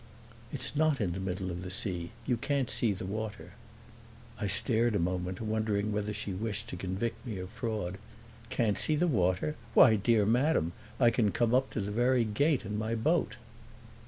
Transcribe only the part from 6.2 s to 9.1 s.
wished to convict me of fraud. "Can't see the